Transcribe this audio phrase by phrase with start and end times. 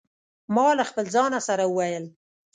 [0.55, 2.05] ما له خپل ځانه سره وویل.